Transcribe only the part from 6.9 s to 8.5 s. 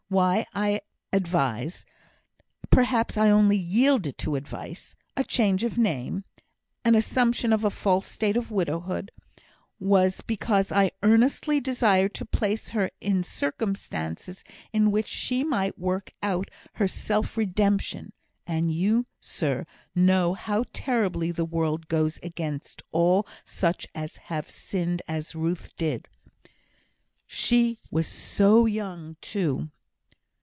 assumption of a false state